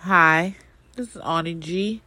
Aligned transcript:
Hi, 0.00 0.54
this 0.94 1.16
is 1.16 1.22
Ani 1.22 1.54
G, 1.54 2.00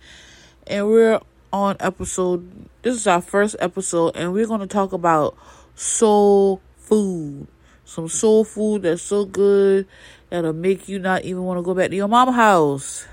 and 0.68 0.88
we're 0.88 1.20
on 1.52 1.76
episode. 1.82 2.70
This 2.82 2.96
is 2.96 3.08
our 3.08 3.20
first 3.20 3.58
episode, 3.60 4.16
and 4.16 4.32
we're 4.32 4.48
going 4.48 4.62
to 4.62 4.68
talk 4.68 4.94
about 4.94 5.36
soul 5.76 6.62
food. 6.78 7.48
Some 7.84 8.08
soul 8.08 8.46
food 8.46 8.84
that's 8.84 9.02
so 9.02 9.26
good 9.26 9.86
that'll 10.30 10.54
make 10.54 10.88
you 10.88 11.00
not 11.00 11.26
even 11.26 11.44
want 11.44 11.58
to 11.58 11.62
go 11.62 11.74
back 11.74 11.90
to 11.90 11.96
your 11.96 12.08
mama 12.08 12.32
house. 12.32 13.06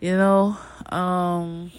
You 0.00 0.16
know, 0.16 0.58
um, 0.90 1.72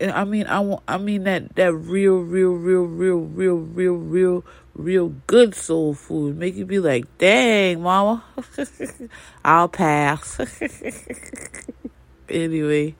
I 0.00 0.24
mean, 0.24 0.46
I 0.46 0.60
want, 0.60 0.82
I 0.86 0.98
mean 0.98 1.24
that 1.24 1.54
that 1.56 1.72
real, 1.72 2.18
real, 2.18 2.52
real, 2.52 2.82
real, 2.82 3.18
real, 3.20 3.56
real, 3.56 3.94
real, 3.94 4.44
real 4.74 5.08
good 5.26 5.54
soul 5.54 5.94
food. 5.94 6.36
Make 6.36 6.54
you 6.54 6.66
be 6.66 6.80
like, 6.80 7.06
dang, 7.16 7.82
mama, 7.82 8.22
I'll 9.44 9.68
pass. 9.68 10.38
anyway, 12.28 12.94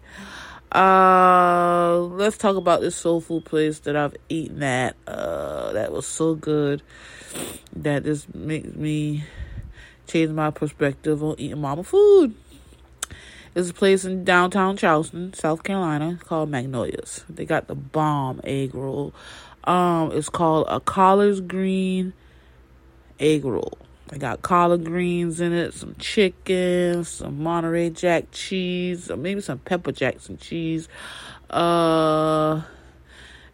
uh, 0.72 2.00
let's 2.00 2.38
talk 2.38 2.56
about 2.56 2.80
this 2.80 2.96
soul 2.96 3.20
food 3.20 3.44
place 3.44 3.80
that 3.80 3.94
I've 3.94 4.16
eaten 4.30 4.62
at. 4.62 4.96
Uh, 5.06 5.72
that 5.72 5.92
was 5.92 6.06
so 6.06 6.34
good 6.34 6.82
that 7.74 8.04
this 8.04 8.26
makes 8.34 8.74
me 8.74 9.24
change 10.06 10.30
my 10.30 10.50
perspective 10.50 11.22
on 11.22 11.34
eating 11.38 11.60
mama 11.60 11.84
food. 11.84 12.34
There's 13.56 13.70
a 13.70 13.72
place 13.72 14.04
in 14.04 14.22
downtown 14.22 14.76
Charleston, 14.76 15.32
South 15.32 15.62
Carolina, 15.62 16.18
called 16.22 16.50
Magnolias. 16.50 17.24
They 17.26 17.46
got 17.46 17.68
the 17.68 17.74
bomb 17.74 18.42
egg 18.44 18.74
roll. 18.74 19.14
Um, 19.64 20.12
it's 20.12 20.28
called 20.28 20.66
a 20.68 20.78
collard 20.78 21.48
green 21.48 22.12
egg 23.18 23.46
roll. 23.46 23.78
They 24.08 24.18
got 24.18 24.42
collard 24.42 24.84
greens 24.84 25.40
in 25.40 25.54
it, 25.54 25.72
some 25.72 25.94
chicken, 25.98 27.04
some 27.04 27.42
Monterey 27.42 27.88
Jack 27.88 28.26
cheese, 28.30 29.10
or 29.10 29.16
maybe 29.16 29.40
some 29.40 29.60
pepper 29.60 29.90
jacks 29.90 30.28
and 30.28 30.38
cheese, 30.38 30.86
uh, 31.48 32.60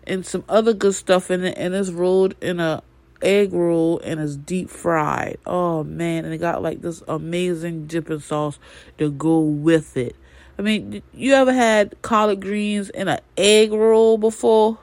and 0.04 0.26
some 0.26 0.42
other 0.48 0.74
good 0.74 0.96
stuff 0.96 1.30
in 1.30 1.44
it. 1.44 1.56
And 1.56 1.72
it's 1.76 1.90
rolled 1.90 2.34
in 2.40 2.58
a 2.58 2.82
egg 3.22 3.52
roll 3.52 4.00
and 4.00 4.20
it's 4.20 4.36
deep 4.36 4.68
fried. 4.68 5.38
Oh 5.46 5.84
man, 5.84 6.24
and 6.24 6.34
it 6.34 6.38
got 6.38 6.62
like 6.62 6.82
this 6.82 7.02
amazing 7.08 7.86
dipping 7.86 8.20
sauce 8.20 8.58
to 8.98 9.10
go 9.10 9.40
with 9.40 9.96
it. 9.96 10.16
I 10.58 10.62
mean, 10.62 11.02
you 11.14 11.32
ever 11.34 11.52
had 11.52 12.00
collard 12.02 12.40
greens 12.40 12.90
in 12.90 13.08
an 13.08 13.20
egg 13.36 13.72
roll 13.72 14.18
before? 14.18 14.78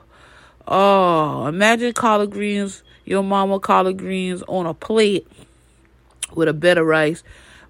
Oh, 0.66 1.46
imagine 1.46 1.92
collard 1.92 2.30
greens, 2.30 2.82
your 3.04 3.22
mama 3.22 3.60
collard 3.60 3.98
greens 3.98 4.42
on 4.48 4.66
a 4.66 4.74
plate 4.74 5.26
with 6.34 6.48
a 6.48 6.52
bed 6.52 6.78
of 6.78 6.86
rice, 6.86 7.22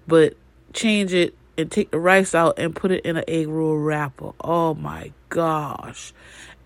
but 0.07 0.35
change 0.73 1.13
it 1.13 1.35
and 1.57 1.71
take 1.71 1.91
the 1.91 1.99
rice 1.99 2.33
out 2.33 2.57
and 2.57 2.75
put 2.75 2.91
it 2.91 3.05
in 3.05 3.17
an 3.17 3.23
egg 3.27 3.47
roll 3.47 3.77
wrapper. 3.77 4.31
Oh 4.41 4.73
my 4.73 5.11
gosh. 5.29 6.13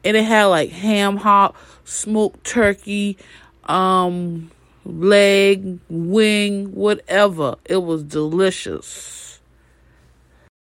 And 0.03 0.15
it 0.15 0.23
had 0.23 0.45
like 0.45 0.69
ham 0.69 1.17
hock, 1.17 1.55
smoked 1.83 2.43
turkey, 2.43 3.17
um, 3.67 4.51
leg, 4.85 5.79
wing, 5.89 6.73
whatever. 6.73 7.55
It 7.65 7.77
was 7.77 8.03
delicious. 8.03 9.24